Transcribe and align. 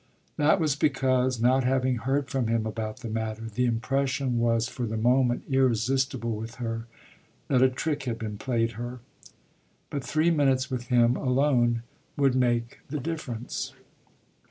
That 0.37 0.59
was 0.59 0.75
because, 0.75 1.39
not 1.39 1.63
having 1.63 1.97
heard 1.97 2.27
from 2.27 2.47
him 2.47 2.65
about 2.65 3.01
the 3.01 3.07
matter, 3.07 3.47
the 3.47 3.65
impression 3.67 4.39
was 4.39 4.67
for 4.67 4.87
the 4.87 4.97
moment 4.97 5.43
irresistible 5.47 6.35
with 6.35 6.55
her 6.55 6.87
that 7.49 7.61
a 7.61 7.69
trick 7.69 8.05
had 8.05 8.17
been 8.17 8.39
played 8.39 8.71
her. 8.71 9.01
But 9.91 10.03
three 10.03 10.31
minutes 10.31 10.71
with 10.71 10.87
him 10.87 11.15
alone 11.15 11.83
would 12.17 12.33
make 12.33 12.79
the 12.89 12.99
difference. 12.99 13.73